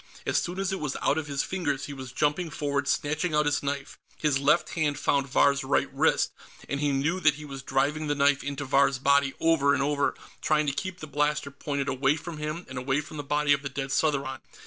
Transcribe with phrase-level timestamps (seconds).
[0.25, 3.45] As soon as it was out of his fingers, he was jumping forward, snatching out
[3.45, 3.99] his knife.
[4.17, 6.31] His left hand found Vahr's right wrist,
[6.67, 10.15] and he knew that he was driving the knife into Vahr's body, over and over,
[10.41, 13.61] trying to keep the blaster pointed away from him and away from the body of
[13.61, 14.39] the dead Southron.